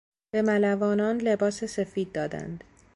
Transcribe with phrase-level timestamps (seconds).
[0.31, 2.63] به ملوانان لباس سفید دادند.